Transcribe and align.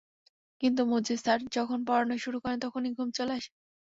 কিন্তু 0.63 0.81
মজিদ 0.91 1.17
স্যার 1.19 1.39
যখন 1.51 1.79
পড়ানো 1.87 2.15
শুরু 2.23 2.37
করেন, 2.39 2.57
তখনই 2.61 2.91
ঘুম 2.97 3.09
চলে 3.13 3.33
আসে। 3.37 3.51